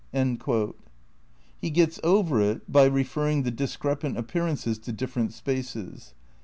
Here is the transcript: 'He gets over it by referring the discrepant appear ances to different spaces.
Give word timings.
'He 1.61 1.69
gets 1.69 1.99
over 2.03 2.41
it 2.41 2.71
by 2.71 2.85
referring 2.85 3.43
the 3.43 3.51
discrepant 3.51 4.17
appear 4.17 4.45
ances 4.45 4.81
to 4.81 4.91
different 4.91 5.31
spaces. 5.31 6.15